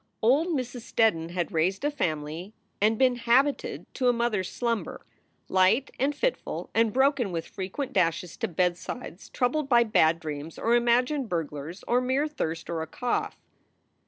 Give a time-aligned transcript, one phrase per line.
[0.23, 0.81] Old Mrs.
[0.91, 5.05] Steddon had raised a family and been habited to a mother s slumber,
[5.47, 10.73] light and fitful and broken with frequent dashes to bedsides troubled by bad dreams or
[10.73, 13.37] imagined burglars or mere thirst or a cough.